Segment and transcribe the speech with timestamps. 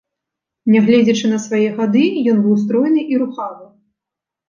[0.75, 2.03] Нягледзячы на свае гады,
[2.35, 3.65] ён быў стройны і рухавы.